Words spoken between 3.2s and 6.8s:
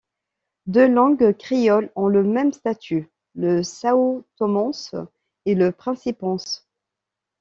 le sãotomense et le principense.